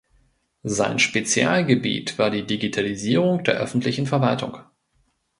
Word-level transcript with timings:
Sein 0.63 0.97
Spezialgebiet 0.97 2.17
war 2.17 2.31
die 2.31 2.43
Digitalisierung 2.43 3.43
der 3.43 3.57
öffentlichen 3.59 4.07
Verwaltung. 4.07 4.57